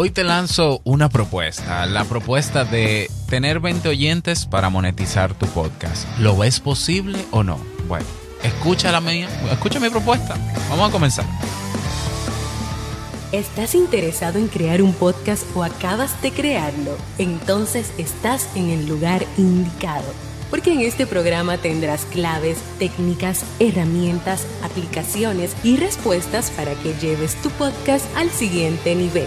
[0.00, 6.06] Hoy te lanzo una propuesta, la propuesta de tener 20 oyentes para monetizar tu podcast.
[6.20, 7.58] ¿Lo ves posible o no?
[7.88, 8.06] Bueno,
[8.44, 10.36] escucha la mía, escucha mi propuesta.
[10.70, 11.24] Vamos a comenzar.
[13.32, 16.96] ¿Estás interesado en crear un podcast o acabas de crearlo?
[17.18, 20.06] Entonces estás en el lugar indicado,
[20.48, 27.50] porque en este programa tendrás claves, técnicas, herramientas, aplicaciones y respuestas para que lleves tu
[27.50, 29.26] podcast al siguiente nivel.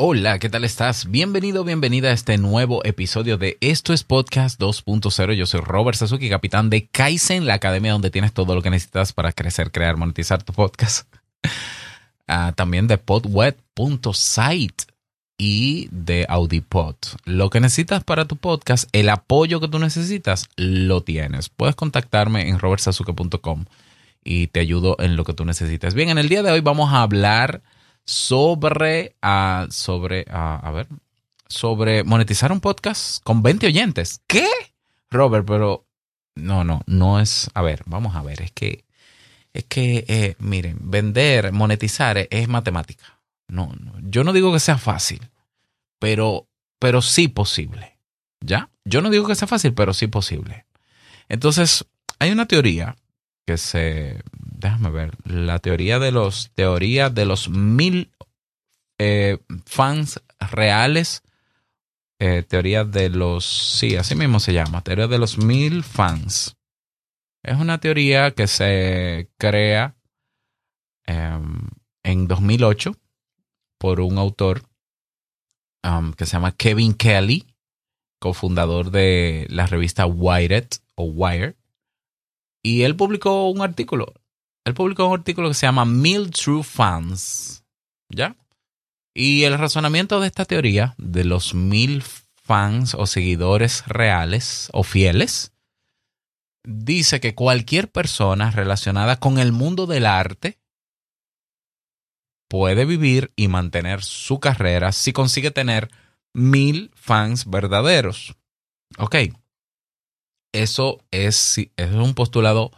[0.00, 1.10] Hola, ¿qué tal estás?
[1.10, 5.32] Bienvenido, bienvenida a este nuevo episodio de Esto es Podcast 2.0.
[5.32, 9.12] Yo soy Robert Sasuki, capitán de Kaizen, la academia donde tienes todo lo que necesitas
[9.12, 11.12] para crecer, crear, monetizar tu podcast.
[12.30, 14.84] Ah, también de podweb.site
[15.38, 16.94] y de Audipod.
[17.24, 21.48] Lo que necesitas para tu podcast, el apoyo que tú necesitas, lo tienes.
[21.48, 23.64] Puedes contactarme en robertsasuke.com
[24.22, 25.94] y te ayudo en lo que tú necesites.
[25.94, 27.62] Bien, en el día de hoy vamos a hablar
[28.08, 30.88] sobre, ah, sobre, ah, a ver,
[31.46, 34.22] sobre monetizar un podcast con 20 oyentes.
[34.26, 34.48] ¿Qué?
[35.10, 35.86] Robert, pero
[36.34, 38.86] no, no, no es, a ver, vamos a ver, es que,
[39.52, 43.20] es que, eh, miren, vender, monetizar es, matemática.
[43.46, 45.28] No, no, yo no digo que sea fácil,
[45.98, 47.98] pero, pero sí posible.
[48.40, 48.70] ¿Ya?
[48.86, 50.64] Yo no digo que sea fácil, pero sí posible.
[51.28, 51.84] Entonces,
[52.18, 52.96] hay una teoría
[53.46, 54.22] que se
[54.58, 58.12] déjame ver, la teoría de los, teoría de los mil
[58.98, 60.20] eh, fans
[60.52, 61.22] reales,
[62.18, 66.56] eh, teoría de los, sí, así mismo se llama, teoría de los mil fans.
[67.44, 69.96] Es una teoría que se crea
[71.06, 71.68] em,
[72.02, 72.96] en 2008
[73.78, 74.64] por un autor
[75.84, 77.46] um, que se llama Kevin Kelly,
[78.18, 80.66] cofundador de la revista Wired
[80.96, 81.54] o Wired.
[82.60, 84.14] Y él publicó un artículo
[84.68, 87.64] él publicó un artículo que se llama Mil True Fans.
[88.08, 88.36] ¿Ya?
[89.14, 95.52] Y el razonamiento de esta teoría, de los mil fans o seguidores reales o fieles,
[96.62, 100.58] dice que cualquier persona relacionada con el mundo del arte
[102.48, 105.90] puede vivir y mantener su carrera si consigue tener
[106.32, 108.36] mil fans verdaderos.
[108.98, 109.16] Ok.
[110.52, 112.70] Eso es, es un postulado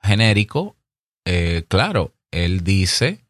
[0.00, 0.77] genérico
[1.30, 3.22] eh, claro, él dice,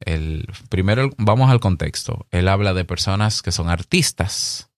[0.00, 4.72] el, primero vamos al contexto, él habla de personas que son artistas,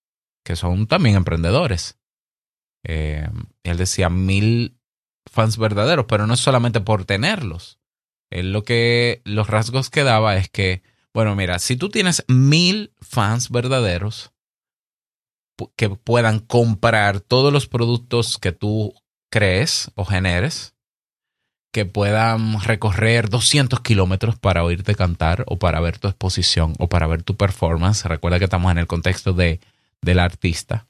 [0.45, 1.97] que son también emprendedores.
[2.85, 3.27] Eh,
[3.63, 4.77] él decía mil
[5.25, 7.79] fans verdaderos, pero no es solamente por tenerlos.
[8.29, 10.83] Él lo que, los rasgos que daba es que,
[11.15, 14.33] bueno, mira, si tú tienes mil fans verdaderos
[15.77, 18.93] que puedan comprar todos los productos que tú
[19.31, 20.75] crees o generes,
[21.73, 27.07] que puedan recorrer 200 kilómetros para oírte cantar o para ver tu exposición o para
[27.07, 28.05] ver tu performance.
[28.05, 29.61] Recuerda que estamos en el contexto de,
[30.01, 30.87] del artista.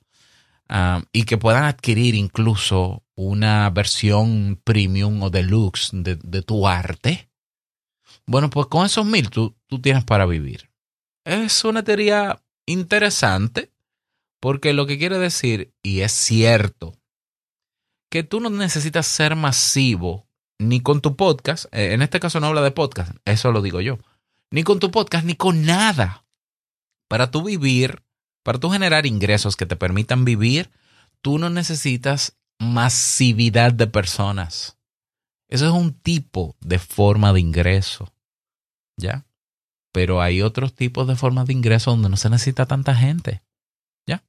[0.69, 7.29] Um, y que puedan adquirir incluso una versión premium o deluxe de, de tu arte.
[8.25, 10.71] Bueno, pues con esos mil tú, tú tienes para vivir.
[11.25, 13.73] Es una teoría interesante
[14.39, 16.95] porque lo que quiere decir, y es cierto,
[18.09, 20.30] que tú no necesitas ser masivo
[20.61, 23.81] ni con tu podcast, eh, en este caso no habla de podcast, eso lo digo
[23.81, 23.99] yo,
[24.51, 26.27] ni con tu podcast, ni con nada.
[27.09, 28.03] Para tú vivir,
[28.43, 30.71] para tú generar ingresos que te permitan vivir,
[31.23, 34.77] tú no necesitas masividad de personas.
[35.49, 38.13] Eso es un tipo de forma de ingreso,
[38.99, 39.25] ¿ya?
[39.93, 43.43] Pero hay otros tipos de formas de ingreso donde no se necesita tanta gente,
[44.07, 44.23] ¿ya?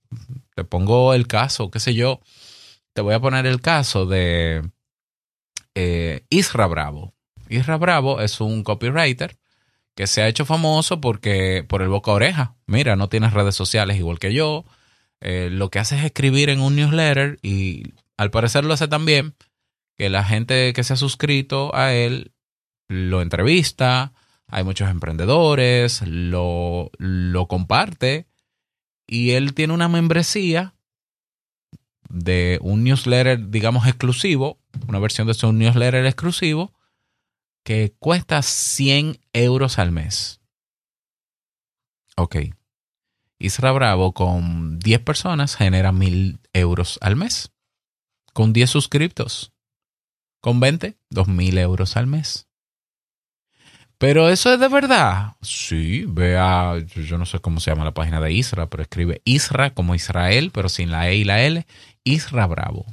[0.56, 2.22] Te pongo el caso, qué sé yo,
[2.94, 4.64] te voy a poner el caso de
[5.76, 7.14] eh, Isra Bravo.
[7.50, 9.38] Isra Bravo es un copywriter
[9.96, 12.56] que se ha hecho famoso porque por el boca a oreja.
[12.66, 14.66] Mira, no tienes redes sociales igual que yo.
[15.20, 19.36] Eh, lo que hace es escribir en un newsletter y al parecer lo hace también
[19.98, 22.32] que la gente que se ha suscrito a él
[22.88, 24.14] lo entrevista,
[24.48, 28.28] hay muchos emprendedores, lo, lo comparte
[29.08, 30.74] y él tiene una membresía
[32.12, 36.74] de un newsletter, digamos, exclusivo, una versión de su newsletter exclusivo,
[37.64, 40.42] que cuesta 100 euros al mes.
[42.18, 42.38] Ok.
[43.40, 47.52] Isra Bravo con 10 personas genera 1000 euros al mes.
[48.34, 49.52] Con 10 suscriptos.
[50.42, 52.48] Con 20, 2 mil euros al mes.
[54.02, 55.36] Pero eso es de verdad.
[55.44, 56.74] Sí, vea,
[57.08, 60.50] yo no sé cómo se llama la página de Isra, pero escribe Isra como Israel,
[60.52, 61.68] pero sin la E y la L.
[62.04, 62.88] Isra Bravo.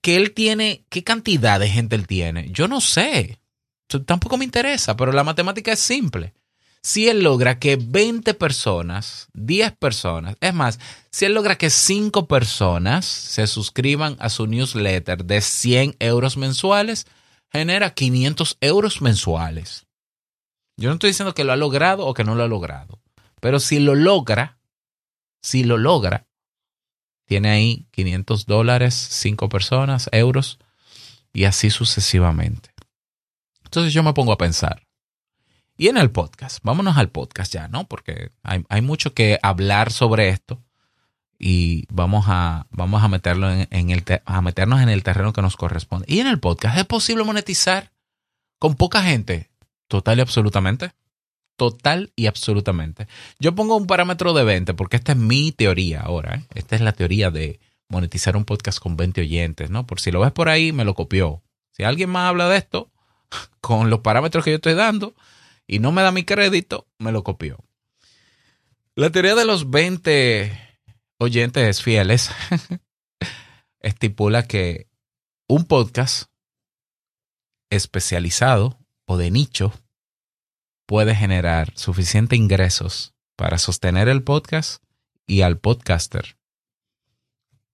[0.00, 0.84] ¿Qué él tiene?
[0.88, 2.48] ¿Qué cantidad de gente él tiene?
[2.50, 3.40] Yo no sé.
[4.06, 6.32] Tampoco me interesa, pero la matemática es simple.
[6.80, 10.80] Si él logra que 20 personas, 10 personas, es más,
[11.10, 17.06] si él logra que 5 personas se suscriban a su newsletter de 100 euros mensuales,
[17.50, 19.86] genera 500 euros mensuales.
[20.76, 23.00] Yo no estoy diciendo que lo ha logrado o que no lo ha logrado,
[23.40, 24.58] pero si lo logra,
[25.42, 26.26] si lo logra,
[27.24, 30.58] tiene ahí 500 dólares, 5 personas, euros,
[31.32, 32.70] y así sucesivamente.
[33.64, 34.86] Entonces yo me pongo a pensar.
[35.76, 37.86] Y en el podcast, vámonos al podcast ya, ¿no?
[37.86, 40.64] Porque hay, hay mucho que hablar sobre esto
[41.38, 45.56] y vamos a, vamos a, meterlo en, el, a meternos en el terreno que nos
[45.56, 46.04] corresponde.
[46.08, 47.92] Y en el podcast, ¿es posible monetizar
[48.58, 49.50] con poca gente?
[49.86, 50.92] Total y absolutamente.
[51.56, 53.06] Total y absolutamente.
[53.38, 56.36] Yo pongo un parámetro de 20 porque esta es mi teoría ahora.
[56.36, 56.46] ¿eh?
[56.54, 59.86] Esta es la teoría de monetizar un podcast con 20 oyentes, ¿no?
[59.86, 61.42] Por si lo ves por ahí, me lo copió.
[61.72, 62.90] Si alguien más habla de esto,
[63.60, 65.14] con los parámetros que yo estoy dando,
[65.66, 67.58] y no me da mi crédito, me lo copió.
[68.94, 70.67] La teoría de los 20
[71.18, 72.30] oyentes fieles,
[73.80, 74.88] estipula que
[75.48, 76.30] un podcast
[77.70, 79.72] especializado o de nicho
[80.86, 84.82] puede generar suficiente ingresos para sostener el podcast
[85.26, 86.38] y al podcaster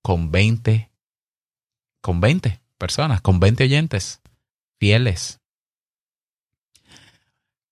[0.03, 0.91] con 20
[2.03, 4.21] con 20 personas, con 20 oyentes
[4.79, 5.41] fieles.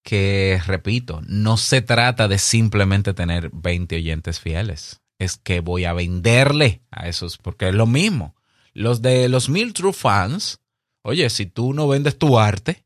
[0.02, 5.92] Que repito, no se trata de simplemente tener 20 oyentes fieles es que voy a
[5.92, 8.34] venderle a esos, porque es lo mismo.
[8.74, 10.60] Los de los mil true fans,
[11.02, 12.84] oye, si tú no vendes tu arte,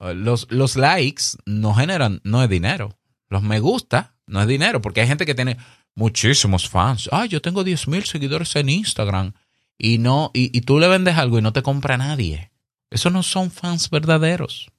[0.00, 2.98] eh, los, los likes no generan, no es dinero.
[3.28, 5.58] Los me gusta no es dinero, porque hay gente que tiene
[5.94, 7.08] muchísimos fans.
[7.12, 9.32] Ah, yo tengo 10 mil seguidores en Instagram
[9.78, 12.50] y no, y, y tú le vendes algo y no te compra nadie.
[12.90, 14.70] Esos no son fans verdaderos.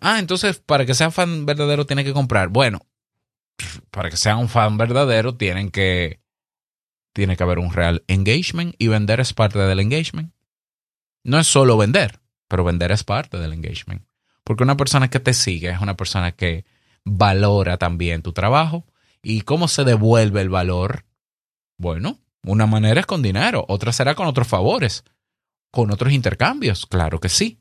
[0.00, 2.48] ah, entonces para que sea fan verdadero tiene que comprar.
[2.48, 2.80] Bueno,
[3.90, 6.20] para que sea un fan verdadero, tienen que,
[7.12, 10.32] tiene que haber un real engagement y vender es parte del engagement.
[11.24, 14.06] No es solo vender, pero vender es parte del engagement.
[14.44, 16.64] Porque una persona que te sigue es una persona que
[17.04, 18.86] valora también tu trabajo.
[19.22, 21.04] ¿Y cómo se devuelve el valor?
[21.78, 25.04] Bueno, una manera es con dinero, otra será con otros favores,
[25.70, 27.60] con otros intercambios, claro que sí.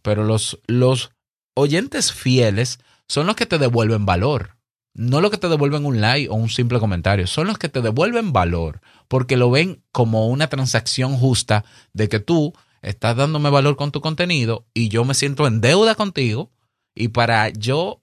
[0.00, 1.12] Pero los, los
[1.54, 4.56] oyentes fieles son los que te devuelven valor
[4.94, 7.80] no lo que te devuelven un like o un simple comentario, son los que te
[7.80, 12.52] devuelven valor, porque lo ven como una transacción justa de que tú
[12.82, 16.50] estás dándome valor con tu contenido y yo me siento en deuda contigo
[16.94, 18.02] y para yo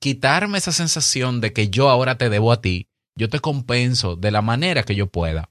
[0.00, 4.30] quitarme esa sensación de que yo ahora te debo a ti, yo te compenso de
[4.30, 5.50] la manera que yo pueda.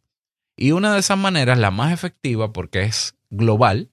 [0.55, 3.89] Y una de esas maneras, la más efectiva porque es global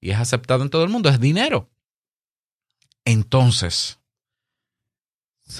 [0.00, 1.70] y es aceptado en todo el mundo, es dinero.
[3.04, 3.99] Entonces,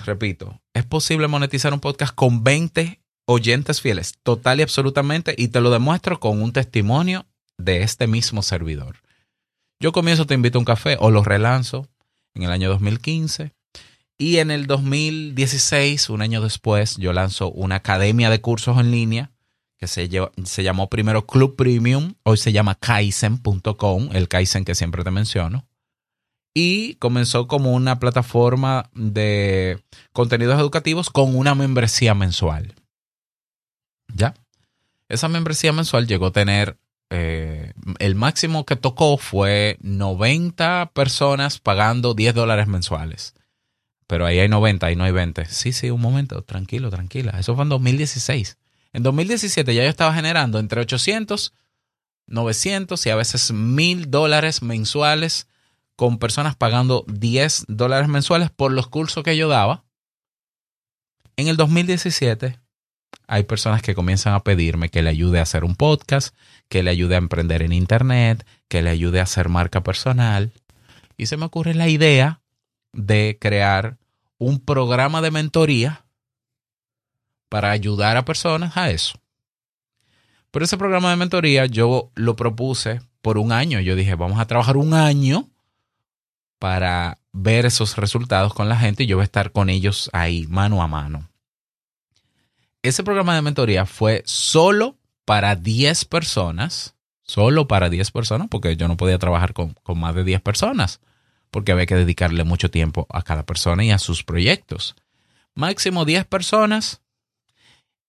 [0.06, 5.60] repito, es posible monetizar un podcast con 20 oyentes fieles, total y absolutamente, y te
[5.60, 7.26] lo demuestro con un testimonio
[7.58, 8.96] de este mismo servidor.
[9.78, 11.88] Yo comienzo Te invito a un café o lo relanzo
[12.34, 13.52] en el año 2015
[14.18, 19.30] y en el 2016, un año después, yo lanzo una academia de cursos en línea
[19.78, 20.10] que se,
[20.44, 25.69] se llamó primero Club Premium, hoy se llama Kaizen.com, el Kaizen que siempre te menciono
[26.54, 32.74] y comenzó como una plataforma de contenidos educativos con una membresía mensual.
[34.12, 34.34] ¿Ya?
[35.08, 36.78] Esa membresía mensual llegó a tener,
[37.10, 43.34] eh, el máximo que tocó fue 90 personas pagando 10 dólares mensuales.
[44.06, 45.44] Pero ahí hay 90, ahí no hay 20.
[45.46, 47.38] Sí, sí, un momento, tranquilo, tranquila.
[47.38, 48.58] Eso fue en 2016.
[48.92, 51.52] En 2017 ya yo estaba generando entre 800,
[52.26, 55.46] 900 y a veces 1000 dólares mensuales
[56.00, 59.84] con personas pagando 10 dólares mensuales por los cursos que yo daba.
[61.36, 62.58] En el 2017
[63.26, 66.34] hay personas que comienzan a pedirme que le ayude a hacer un podcast,
[66.70, 70.52] que le ayude a emprender en Internet, que le ayude a hacer marca personal.
[71.18, 72.40] Y se me ocurre la idea
[72.94, 73.98] de crear
[74.38, 76.06] un programa de mentoría
[77.50, 79.20] para ayudar a personas a eso.
[80.50, 83.80] Pero ese programa de mentoría yo lo propuse por un año.
[83.80, 85.49] Yo dije, vamos a trabajar un año
[86.60, 90.46] para ver esos resultados con la gente y yo voy a estar con ellos ahí,
[90.46, 91.28] mano a mano.
[92.82, 98.88] Ese programa de mentoría fue solo para 10 personas, solo para 10 personas, porque yo
[98.88, 101.00] no podía trabajar con, con más de 10 personas,
[101.50, 104.94] porque había que dedicarle mucho tiempo a cada persona y a sus proyectos.
[105.54, 107.00] Máximo 10 personas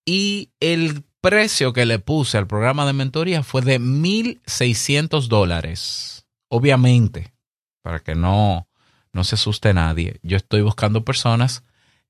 [0.06, 6.26] y el precio que le puse al programa de mentoría fue de 1.600 dólares.
[6.50, 7.34] Obviamente,
[7.82, 8.68] para que no,
[9.14, 11.64] no se asuste nadie, yo estoy buscando personas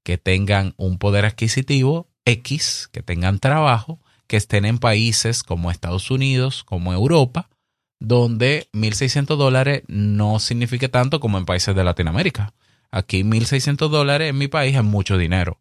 [0.04, 6.10] que tengan un poder adquisitivo X, que tengan trabajo, que estén en países como Estados
[6.12, 7.50] Unidos, como Europa,
[8.00, 12.54] donde 1.600 dólares no signifique tanto como en países de Latinoamérica.
[12.90, 15.60] Aquí 1.600 dólares en mi país es mucho dinero.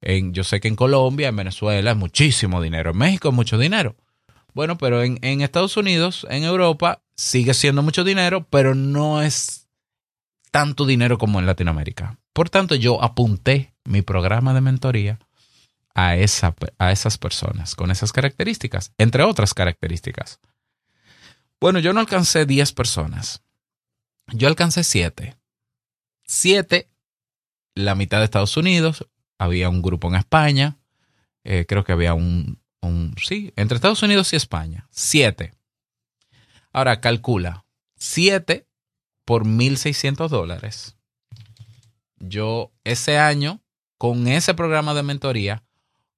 [0.00, 2.90] En, yo sé que en Colombia, en Venezuela es muchísimo dinero.
[2.90, 3.96] En México es mucho dinero.
[4.54, 9.68] Bueno, pero en Estados Unidos, en Europa, sigue siendo mucho dinero, pero no es
[10.50, 12.18] tanto dinero como en Latinoamérica.
[12.32, 15.20] Por tanto, yo apunté mi programa de mentoría
[15.94, 20.40] a, esa, a esas personas con esas características, entre otras características.
[21.60, 23.44] Bueno, yo no alcancé 10 personas.
[24.32, 25.36] Yo alcancé 7.
[26.24, 26.90] 7,
[27.76, 29.06] la mitad de Estados Unidos,
[29.38, 30.78] había un grupo en España,
[31.44, 35.54] eh, creo que había un, un, sí, entre Estados Unidos y España, 7.
[36.72, 37.64] Ahora calcula,
[37.96, 38.66] 7
[39.24, 40.96] por 1.600 dólares.
[42.18, 43.60] Yo ese año,
[43.98, 45.62] con ese programa de mentoría,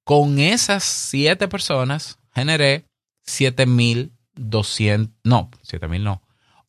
[0.05, 2.87] con esas 7 personas, generé
[3.27, 6.23] 7.200, no, 7.000 no,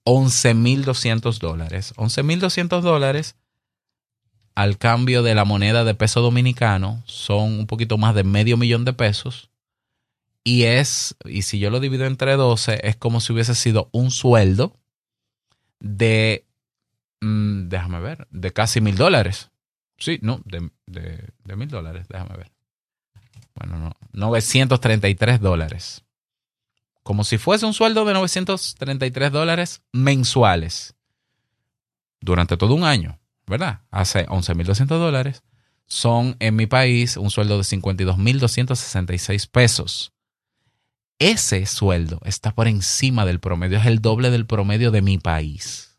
[0.06, 1.94] 11.200 dólares.
[1.98, 3.36] 11.200 dólares
[4.56, 8.86] al cambio de la moneda de peso dominicano son un poquito más de medio millón
[8.86, 9.50] de pesos.
[10.48, 14.12] Y es, y si yo lo divido entre 12, es como si hubiese sido un
[14.12, 14.78] sueldo
[15.80, 16.46] de,
[17.22, 19.50] mm, déjame ver, de casi mil dólares.
[19.98, 22.52] Sí, no, de, de, mil dólares, déjame ver.
[23.56, 26.04] Bueno, no, 933 dólares.
[27.02, 30.94] Como si fuese un sueldo de 933 dólares mensuales
[32.22, 33.82] durante todo un año, ¿verdad?
[33.90, 35.42] Hace 11.200 dólares.
[35.88, 40.15] Son en mi país un sueldo de 52.266 pesos.
[41.20, 45.98] Ese sueldo está por encima del promedio, es el doble del promedio de mi país.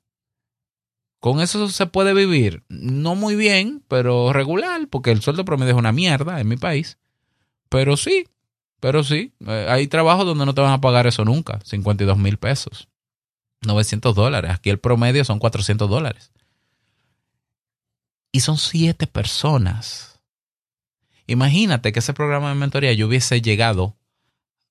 [1.20, 5.78] Con eso se puede vivir, no muy bien, pero regular, porque el sueldo promedio es
[5.78, 6.99] una mierda en mi país.
[7.70, 8.28] Pero sí,
[8.80, 12.37] pero sí, eh, hay trabajos donde no te van a pagar eso nunca, 52 mil
[12.37, 12.88] pesos,
[13.62, 14.50] 900 dólares.
[14.52, 16.30] Aquí el promedio son 400 dólares.
[18.30, 20.20] Y son siete personas.
[21.26, 23.96] Imagínate que ese programa de mentoría yo hubiese llegado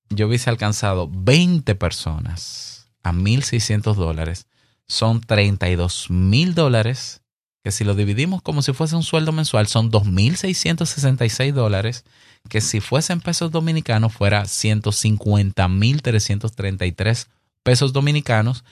[0.09, 4.47] yo hubiese alcanzado 20 personas a 1.600 dólares,
[4.87, 7.21] son 32 mil dólares,
[7.63, 12.05] que si lo dividimos como si fuese un sueldo mensual, son 2.666 dólares,
[12.49, 17.27] que si fuesen pesos dominicanos fuera 150.333
[17.63, 18.63] pesos dominicanos,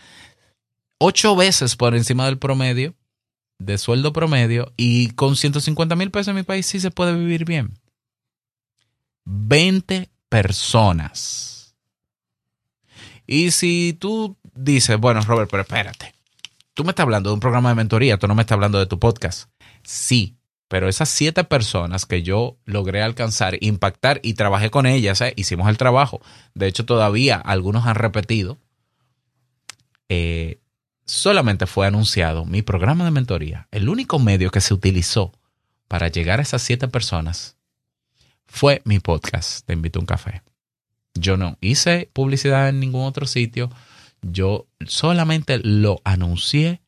[0.99, 2.93] ocho veces por encima del promedio,
[3.57, 7.45] de sueldo promedio, y con 150 mil pesos en mi país sí se puede vivir
[7.45, 7.79] bien.
[9.25, 11.75] 20 personas.
[13.27, 16.15] Y si tú dices, bueno, Robert, pero espérate,
[16.73, 18.87] tú me estás hablando de un programa de mentoría, tú no me estás hablando de
[18.87, 19.47] tu podcast.
[19.83, 20.35] Sí,
[20.69, 25.33] pero esas siete personas que yo logré alcanzar, impactar y trabajé con ellas, ¿eh?
[25.35, 26.19] hicimos el trabajo.
[26.55, 28.57] De hecho, todavía algunos han repetido.
[30.09, 30.61] Eh,
[31.05, 33.67] solamente fue anunciado mi programa de mentoría.
[33.69, 35.31] El único medio que se utilizó
[35.87, 37.55] para llegar a esas siete personas
[38.53, 40.43] fue mi podcast, Te invito a un café.
[41.15, 43.71] Yo no hice publicidad en ningún otro sitio,
[44.21, 46.79] yo solamente lo anuncié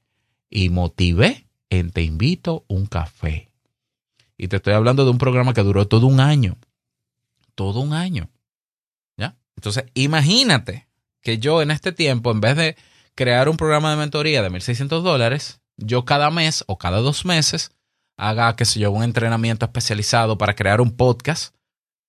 [0.51, 3.50] y motivé en Te invito a un café.
[4.38, 6.55] Y te estoy hablando de un programa que duró todo un año.
[7.55, 8.29] Todo un año.
[9.17, 9.36] ¿Ya?
[9.55, 10.88] Entonces, imagínate
[11.22, 12.77] que yo en este tiempo, en vez de
[13.15, 17.72] crear un programa de mentoría de 1.600 dólares, yo cada mes o cada dos meses
[18.17, 21.54] haga, qué sé yo, un entrenamiento especializado para crear un podcast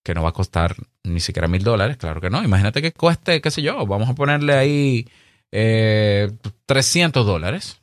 [0.06, 2.44] que no va a costar ni siquiera mil dólares, claro que no.
[2.44, 5.08] Imagínate que cueste, qué sé yo, vamos a ponerle ahí
[5.50, 7.80] 300 eh, dólares,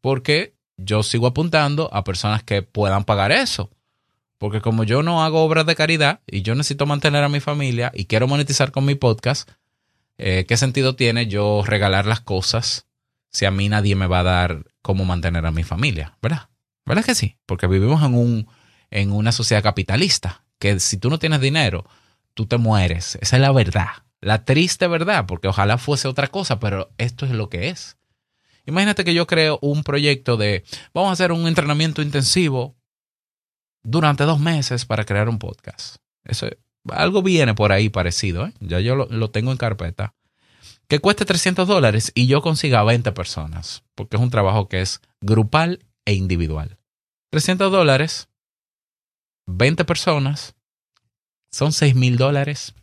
[0.00, 3.70] porque yo sigo apuntando a personas que puedan pagar eso.
[4.38, 7.92] Porque como yo no hago obras de caridad y yo necesito mantener a mi familia
[7.94, 9.48] y quiero monetizar con mi podcast,
[10.18, 12.88] eh, ¿qué sentido tiene yo regalar las cosas
[13.30, 16.18] si a mí nadie me va a dar cómo mantener a mi familia?
[16.20, 16.48] ¿Verdad?
[16.84, 17.36] ¿Verdad que sí?
[17.46, 18.48] Porque vivimos en, un,
[18.90, 21.84] en una sociedad capitalista que si tú no tienes dinero,
[22.34, 23.18] tú te mueres.
[23.20, 23.88] Esa es la verdad.
[24.20, 27.96] La triste verdad, porque ojalá fuese otra cosa, pero esto es lo que es.
[28.64, 32.76] Imagínate que yo creo un proyecto de, vamos a hacer un entrenamiento intensivo
[33.82, 35.96] durante dos meses para crear un podcast.
[36.24, 36.48] Eso,
[36.88, 38.52] algo viene por ahí parecido, ¿eh?
[38.60, 40.14] ya yo lo, lo tengo en carpeta.
[40.88, 45.00] que cueste 300 dólares y yo consiga 20 personas, porque es un trabajo que es
[45.20, 46.78] grupal e individual.
[47.30, 48.28] 300 dólares,
[49.46, 50.54] 20 personas,
[51.50, 52.74] son 6 mil dólares.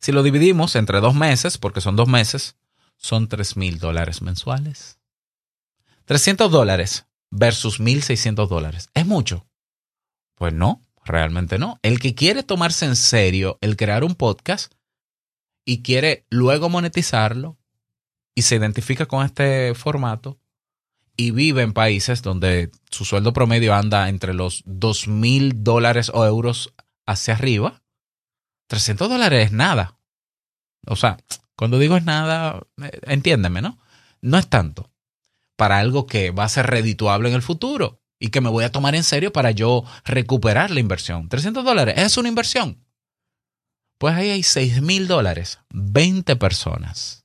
[0.00, 2.56] Si lo dividimos entre dos meses, porque son dos meses,
[2.96, 4.98] son 3 mil dólares mensuales.
[6.06, 8.90] 300 dólares versus 1.600 dólares.
[8.94, 9.46] ¿Es mucho?
[10.34, 11.78] Pues no, realmente no.
[11.82, 14.74] El que quiere tomarse en serio el crear un podcast
[15.64, 17.58] y quiere luego monetizarlo
[18.34, 20.40] y se identifica con este formato
[21.20, 26.72] y vive en países donde su sueldo promedio anda entre los 2.000 dólares o euros
[27.04, 27.82] hacia arriba,
[28.68, 29.98] 300 dólares es nada.
[30.86, 31.18] O sea,
[31.56, 33.78] cuando digo es nada, eh, entiéndeme, ¿no?
[34.22, 34.90] No es tanto
[35.56, 38.72] para algo que va a ser redituable en el futuro y que me voy a
[38.72, 41.28] tomar en serio para yo recuperar la inversión.
[41.28, 42.82] 300 dólares es una inversión.
[43.98, 47.19] Pues ahí hay 6 mil dólares, 20 personas.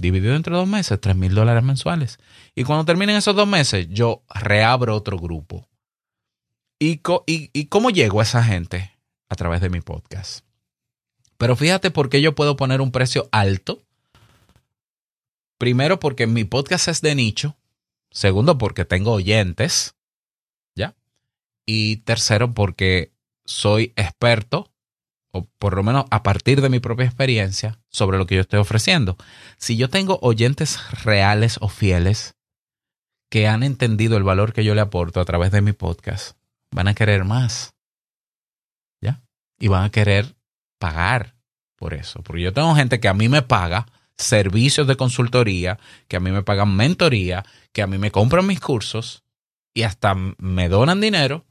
[0.00, 2.18] Dividido entre dos meses, 3 mil dólares mensuales.
[2.54, 5.68] Y cuando terminen esos dos meses, yo reabro otro grupo.
[6.78, 8.96] ¿Y, y cómo llego a esa gente?
[9.28, 10.44] A través de mi podcast.
[11.36, 13.82] Pero fíjate por qué yo puedo poner un precio alto
[15.60, 17.54] Primero porque mi podcast es de nicho.
[18.10, 19.94] Segundo porque tengo oyentes.
[20.74, 20.96] ¿Ya?
[21.66, 23.12] Y tercero porque
[23.44, 24.72] soy experto,
[25.32, 28.60] o por lo menos a partir de mi propia experiencia, sobre lo que yo estoy
[28.60, 29.16] ofreciendo.
[29.56, 32.34] Si yo tengo oyentes reales o fieles
[33.30, 36.36] que han entendido el valor que yo le aporto a través de mi podcast,
[36.72, 37.74] van a querer más.
[39.00, 39.22] ¿Ya?
[39.58, 40.34] Y van a querer
[40.78, 41.36] pagar
[41.76, 42.22] por eso.
[42.22, 46.30] Porque yo tengo gente que a mí me paga servicios de consultoría, que a mí
[46.30, 49.22] me pagan mentoría, que a mí me compran mis cursos
[49.72, 51.46] y hasta me donan dinero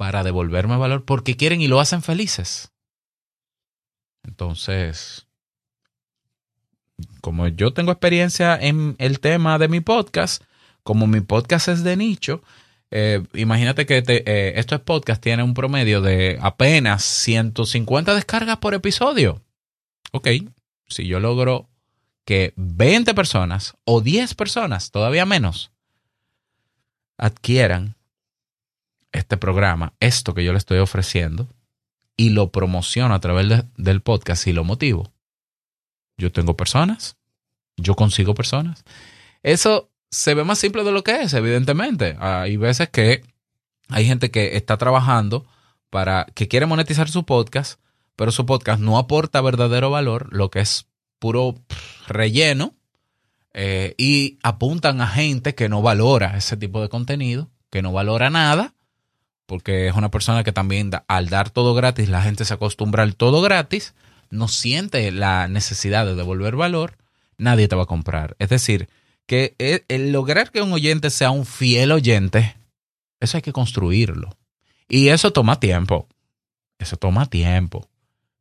[0.00, 2.72] para devolverme valor porque quieren y lo hacen felices.
[4.22, 5.26] Entonces,
[7.20, 10.42] como yo tengo experiencia en el tema de mi podcast,
[10.82, 12.42] como mi podcast es de nicho,
[12.90, 19.42] eh, imagínate que eh, estos podcasts tienen un promedio de apenas 150 descargas por episodio.
[20.12, 20.28] Ok,
[20.88, 21.68] si yo logro
[22.24, 25.72] que 20 personas o 10 personas, todavía menos,
[27.18, 27.99] adquieran
[29.12, 31.48] este programa, esto que yo le estoy ofreciendo,
[32.16, 35.10] y lo promociono a través del podcast y lo motivo,
[36.18, 37.16] yo tengo personas,
[37.76, 38.84] yo consigo personas.
[39.42, 42.16] Eso se ve más simple de lo que es, evidentemente.
[42.20, 43.22] Hay veces que
[43.88, 45.46] hay gente que está trabajando
[45.88, 47.80] para que quiere monetizar su podcast,
[48.16, 50.86] pero su podcast no aporta verdadero valor, lo que es
[51.18, 51.54] puro
[52.06, 52.74] relleno,
[53.52, 58.30] eh, y apuntan a gente que no valora ese tipo de contenido, que no valora
[58.30, 58.74] nada,
[59.50, 63.16] porque es una persona que también al dar todo gratis, la gente se acostumbra al
[63.16, 63.94] todo gratis,
[64.30, 66.98] no siente la necesidad de devolver valor,
[67.36, 68.36] nadie te va a comprar.
[68.38, 68.88] Es decir,
[69.26, 69.56] que
[69.88, 72.54] el lograr que un oyente sea un fiel oyente,
[73.18, 74.38] eso hay que construirlo.
[74.88, 76.06] Y eso toma tiempo.
[76.78, 77.88] Eso toma tiempo.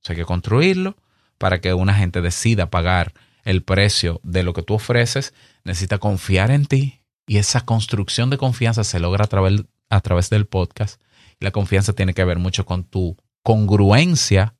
[0.07, 0.95] hay que construirlo
[1.39, 5.33] para que una gente decida pagar el precio de lo que tú ofreces.
[5.63, 10.29] Necesita confiar en ti y esa construcción de confianza se logra a través, a través
[10.29, 11.01] del podcast.
[11.39, 14.55] la confianza tiene que ver mucho con tu congruencia,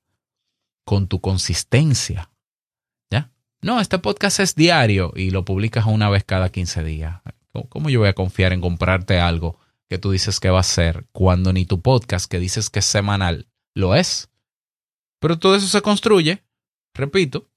[0.86, 2.32] con tu consistencia.
[3.12, 3.32] ¿Ya?
[3.62, 7.22] No, este podcast es diario y lo publicas una vez cada 15 días.
[7.68, 11.08] ¿Cómo yo voy a confiar en comprarte algo que tú dices que va a ser
[11.12, 14.30] cuando ni tu podcast que dices que es semanal lo es?
[15.20, 16.44] Pero todo eso se construye,
[16.94, 17.50] repito.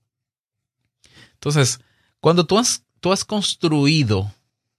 [1.34, 1.80] Entonces,
[2.20, 4.32] cuando tú has, tú has construido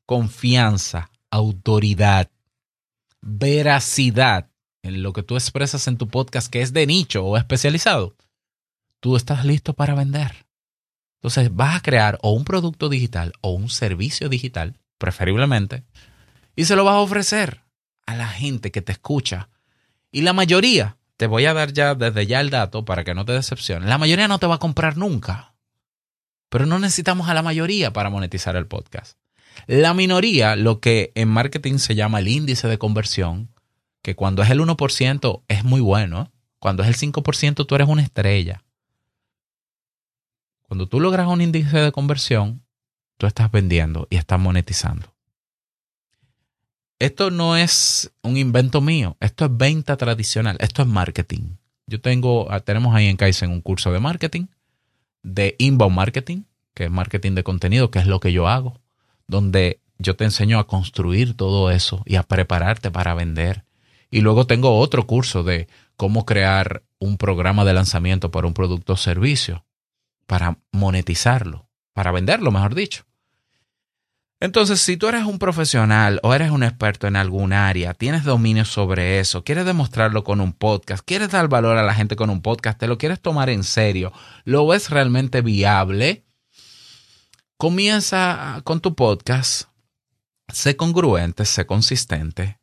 [0.05, 2.29] confianza, autoridad,
[3.25, 4.49] veracidad
[4.83, 8.15] en lo que tú expresas en tu podcast que es de nicho o especializado,
[8.99, 10.45] tú estás listo para vender.
[11.15, 15.85] Entonces vas a crear o un producto digital o un servicio digital, preferiblemente,
[16.55, 17.61] y se lo vas a ofrecer
[18.05, 19.49] a la gente que te escucha.
[20.11, 23.23] Y la mayoría, te voy a dar ya desde ya el dato para que no
[23.23, 25.55] te decepciones, la mayoría no te va a comprar nunca.
[26.49, 29.17] Pero no necesitamos a la mayoría para monetizar el podcast.
[29.67, 33.49] La minoría, lo que en marketing se llama el índice de conversión,
[34.01, 38.01] que cuando es el 1% es muy bueno, cuando es el 5% tú eres una
[38.01, 38.63] estrella.
[40.63, 42.63] Cuando tú logras un índice de conversión,
[43.17, 45.13] tú estás vendiendo y estás monetizando.
[46.99, 51.57] Esto no es un invento mío, esto es venta tradicional, esto es marketing.
[51.85, 54.47] Yo tengo, ah, tenemos ahí en Kaizen un curso de marketing,
[55.21, 58.79] de inbound marketing, que es marketing de contenido, que es lo que yo hago,
[59.33, 63.65] donde yo te enseño a construir todo eso y a prepararte para vender.
[64.11, 68.93] Y luego tengo otro curso de cómo crear un programa de lanzamiento para un producto
[68.93, 69.65] o servicio,
[70.27, 73.05] para monetizarlo, para venderlo, mejor dicho.
[74.39, 78.65] Entonces, si tú eres un profesional o eres un experto en algún área, tienes dominio
[78.65, 82.43] sobre eso, quieres demostrarlo con un podcast, quieres dar valor a la gente con un
[82.43, 84.11] podcast, te lo quieres tomar en serio,
[84.43, 86.25] lo ves realmente viable,
[87.57, 89.69] comienza con tu podcast,
[90.47, 92.59] sé congruente, sé consistente,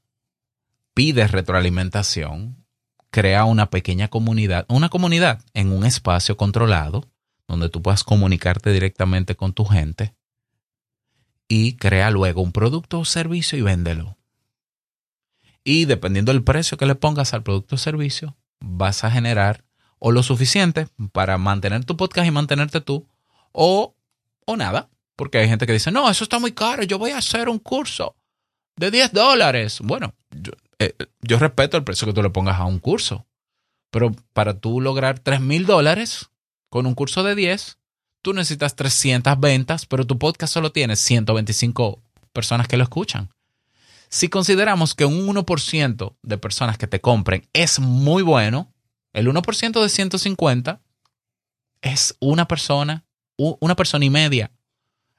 [0.94, 2.64] pide retroalimentación,
[3.10, 7.08] crea una pequeña comunidad, una comunidad en un espacio controlado
[7.48, 10.14] donde tú puedas comunicarte directamente con tu gente
[11.48, 14.16] y crea luego un producto o servicio y véndelo.
[15.64, 19.64] Y dependiendo del precio que le pongas al producto o servicio, vas a generar
[19.98, 23.06] o lo suficiente para mantener tu podcast y mantenerte tú,
[23.52, 23.96] o,
[24.46, 24.88] o nada.
[25.16, 27.58] Porque hay gente que dice, no, eso está muy caro, yo voy a hacer un
[27.58, 28.16] curso
[28.76, 29.80] de 10 dólares.
[29.82, 33.26] Bueno, yo, eh, yo respeto el precio que tú le pongas a un curso,
[33.90, 36.30] pero para tú lograr 3 mil dólares
[36.70, 37.78] con un curso de 10,
[38.22, 43.28] tú necesitas 300 ventas, pero tu podcast solo tiene 125 personas que lo escuchan.
[44.08, 48.72] Si consideramos que un 1% de personas que te compren es muy bueno,
[49.12, 50.80] el 1% de 150
[51.82, 53.04] es una persona,
[53.60, 54.50] una persona y media.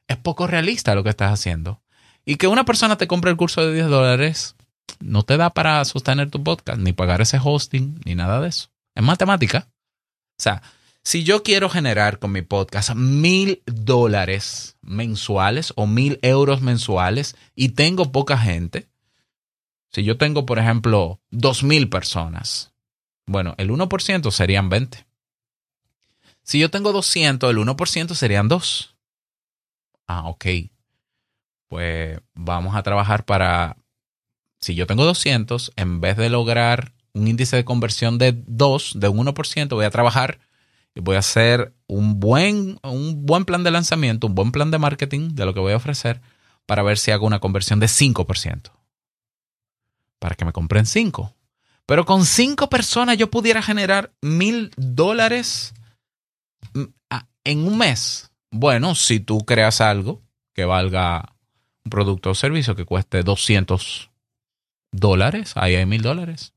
[0.07, 1.81] Es poco realista lo que estás haciendo.
[2.25, 4.55] Y que una persona te compre el curso de 10 dólares
[4.99, 8.69] no te da para sostener tu podcast, ni pagar ese hosting, ni nada de eso.
[8.93, 9.69] Es matemática.
[10.38, 10.62] O sea,
[11.03, 17.69] si yo quiero generar con mi podcast mil dólares mensuales o mil euros mensuales y
[17.69, 18.88] tengo poca gente,
[19.91, 22.71] si yo tengo, por ejemplo, dos mil personas,
[23.25, 25.05] bueno, el 1% serían 20.
[26.43, 28.95] Si yo tengo 200, el 1% serían 2.
[30.08, 30.45] Ah, ok.
[31.67, 33.77] Pues vamos a trabajar para,
[34.60, 39.08] si yo tengo 200, en vez de lograr un índice de conversión de 2, de
[39.08, 40.39] un 1%, voy a trabajar
[40.99, 45.30] voy a hacer un buen, un buen plan de lanzamiento, un buen plan de marketing
[45.30, 46.21] de lo que voy a ofrecer
[46.65, 48.71] para ver si hago una conversión de 5%.
[50.19, 51.34] Para que me compren 5.
[51.86, 55.73] Pero con 5 personas yo pudiera generar mil dólares
[57.43, 58.32] en un mes.
[58.52, 60.21] Bueno, si tú creas algo
[60.54, 61.36] que valga
[61.86, 64.12] un producto o servicio que cueste 200
[64.91, 66.54] dólares, ahí hay mil dólares.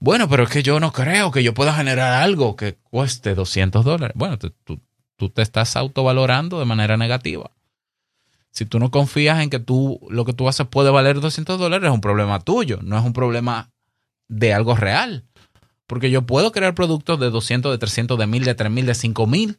[0.00, 3.84] Bueno, pero es que yo no creo que yo pueda generar algo que cueste 200
[3.84, 4.14] dólares.
[4.16, 4.80] Bueno, tú,
[5.16, 7.50] tú te estás autovalorando de manera negativa.
[8.50, 11.88] Si tú no confías en que tú lo que tú haces puede valer 200 dólares,
[11.88, 13.70] es un problema tuyo, no es un problema
[14.28, 15.27] de algo real.
[15.88, 19.58] Porque yo puedo crear productos de 200, de 300, de 1000, de 3000, de 5000.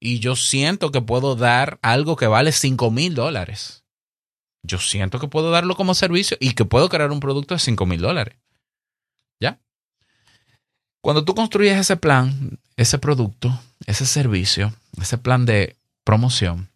[0.00, 3.84] Y yo siento que puedo dar algo que vale 5000 dólares.
[4.62, 8.00] Yo siento que puedo darlo como servicio y que puedo crear un producto de 5000
[8.00, 8.38] dólares.
[11.02, 16.68] Cuando tú construyes ese plan, ese producto, ese servicio, ese plan de promoción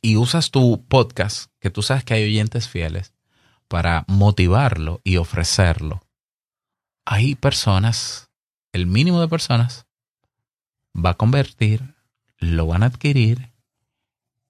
[0.00, 3.12] y usas tu podcast, que tú sabes que hay oyentes fieles,
[3.68, 6.02] para motivarlo y ofrecerlo,
[7.10, 8.28] hay personas,
[8.74, 9.86] el mínimo de personas,
[10.94, 11.94] va a convertir,
[12.36, 13.50] lo van a adquirir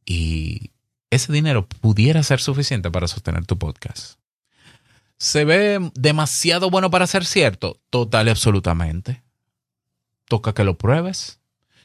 [0.04, 0.72] y
[1.08, 4.18] ese dinero pudiera ser suficiente para sostener tu podcast.
[5.18, 7.80] ¿Se ve demasiado bueno para ser cierto?
[7.90, 9.22] Total y absolutamente.
[10.24, 11.38] Toca que lo pruebes.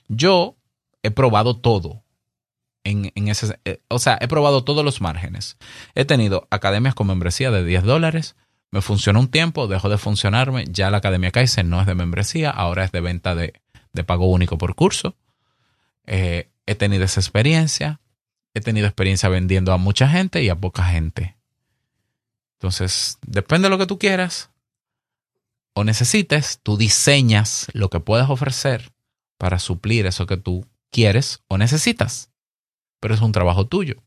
[0.07, 0.57] Yo
[1.03, 2.03] he probado todo.
[2.83, 5.55] En, ese, eh, o sea, he probado todos los márgenes.
[5.93, 8.35] He tenido academias con membresía de 10 dólares.
[8.73, 10.65] Me funcionó un tiempo, dejó de funcionarme.
[10.67, 13.53] Ya la Academia Kaizen no es de membresía, ahora es de venta de,
[14.03, 15.15] pago único por curso.
[16.07, 18.01] Eh, he tenido esa experiencia.
[18.55, 21.37] He tenido experiencia vendiendo a mucha gente y a poca gente.
[22.53, 24.49] Entonces, depende de lo que tú quieras
[25.75, 28.91] o necesites, tú diseñas lo que puedes ofrecer
[29.37, 32.31] para suplir eso que tú quieres o necesitas.
[32.99, 34.01] Pero es un trabajo tuyo.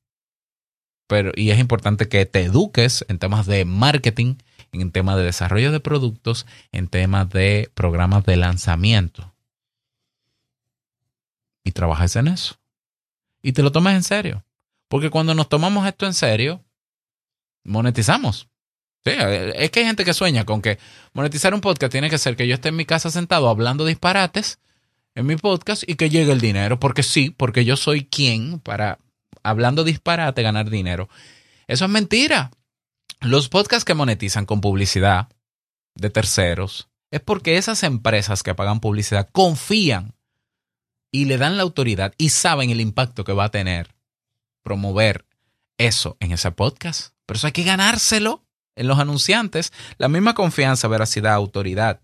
[1.07, 4.35] Pero, y es importante que te eduques en temas de marketing,
[4.81, 9.35] en temas de desarrollo de productos, en temas de programas de lanzamiento.
[11.65, 12.57] Y trabajes en eso.
[13.43, 14.45] Y te lo tomes en serio.
[14.89, 16.65] Porque cuando nos tomamos esto en serio,
[17.65, 18.49] monetizamos.
[19.05, 20.79] Sí, es que hay gente que sueña con que
[21.13, 24.59] monetizar un podcast tiene que ser que yo esté en mi casa sentado hablando disparates
[25.15, 28.99] en mi podcast y que llegue el dinero, porque sí, porque yo soy quien para,
[29.43, 31.09] hablando disparate, ganar dinero.
[31.67, 32.51] Eso es mentira.
[33.21, 35.29] Los podcasts que monetizan con publicidad
[35.95, 40.15] de terceros es porque esas empresas que pagan publicidad confían
[41.11, 43.95] y le dan la autoridad y saben el impacto que va a tener
[44.63, 45.25] promover
[45.79, 47.15] eso en ese podcast.
[47.25, 48.43] Pero eso hay que ganárselo.
[48.79, 52.03] en los anunciantes, la misma confianza, veracidad, autoridad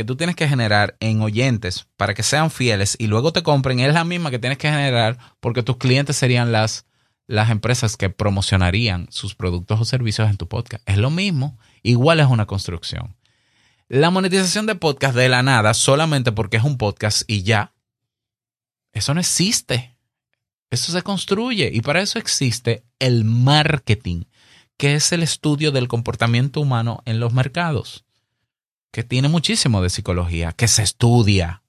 [0.00, 3.80] que tú tienes que generar en oyentes para que sean fieles y luego te compren
[3.80, 6.86] es la misma que tienes que generar porque tus clientes serían las,
[7.26, 10.82] las empresas que promocionarían sus productos o servicios en tu podcast.
[10.88, 13.16] Es lo mismo, igual es una construcción.
[13.88, 17.74] La monetización de podcast de la nada solamente porque es un podcast y ya,
[18.92, 19.96] eso no existe.
[20.70, 24.24] Eso se construye y para eso existe el marketing,
[24.76, 28.04] que es el estudio del comportamiento humano en los mercados
[28.90, 31.62] que tiene muchísimo de psicología, que se estudia.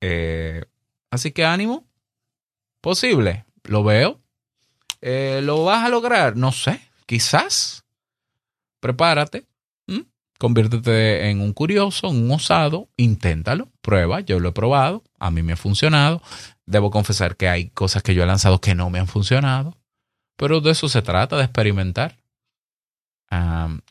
[0.00, 0.64] Eh,
[1.10, 1.86] así que ánimo.
[2.80, 3.44] Posible.
[3.64, 4.20] Lo veo.
[5.00, 6.36] Eh, ¿Lo vas a lograr?
[6.36, 6.80] No sé.
[7.06, 7.84] Quizás.
[8.80, 9.46] Prepárate.
[10.38, 12.88] Conviértete en un curioso, un osado.
[12.96, 13.68] Inténtalo.
[13.80, 14.20] Prueba.
[14.20, 15.04] Yo lo he probado.
[15.20, 16.20] A mí me ha funcionado.
[16.66, 19.76] Debo confesar que hay cosas que yo he lanzado que no me han funcionado.
[20.36, 22.22] Pero de eso se trata, de experimentar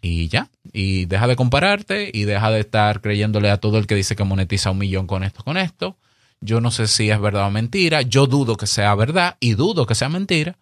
[0.01, 3.95] y ya, y deja de compararte y deja de estar creyéndole a todo el que
[3.95, 5.97] dice que monetiza un millón con esto, con esto.
[6.41, 9.85] Yo no sé si es verdad o mentira, yo dudo que sea verdad y dudo
[9.85, 10.57] que sea mentira,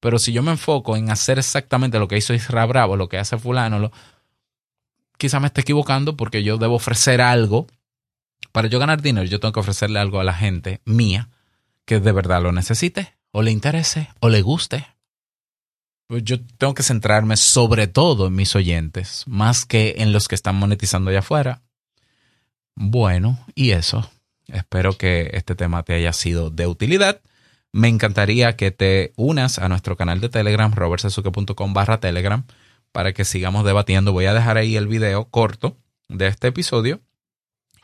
[0.00, 3.18] pero si yo me enfoco en hacer exactamente lo que hizo Isra Bravo, lo que
[3.18, 3.92] hace fulano, lo,
[5.16, 7.68] quizá me esté equivocando porque yo debo ofrecer algo.
[8.50, 11.30] Para yo ganar dinero, yo tengo que ofrecerle algo a la gente mía
[11.84, 14.86] que de verdad lo necesite, o le interese, o le guste,
[16.12, 20.34] pues yo tengo que centrarme sobre todo en mis oyentes, más que en los que
[20.34, 21.62] están monetizando allá afuera.
[22.74, 24.10] Bueno, y eso.
[24.52, 27.20] Espero que este tema te haya sido de utilidad.
[27.72, 32.44] Me encantaría que te unas a nuestro canal de Telegram, robertsesuke.com barra Telegram,
[32.92, 34.12] para que sigamos debatiendo.
[34.12, 37.00] Voy a dejar ahí el video corto de este episodio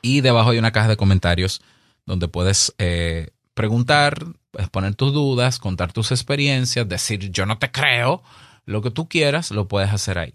[0.03, 1.63] y debajo hay una caja de comentarios
[2.05, 8.23] donde puedes eh, preguntar, exponer tus dudas, contar tus experiencias, decir yo no te creo,
[8.67, 10.35] lo que tú quieras, lo puedes hacer ahí.